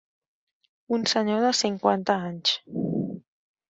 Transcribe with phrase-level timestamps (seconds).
[0.97, 2.59] Un senyor de cinquanta anys.